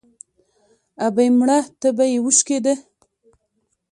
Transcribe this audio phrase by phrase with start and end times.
[0.53, 2.73] ـ ابۍ مړه تبه يې وشکېده.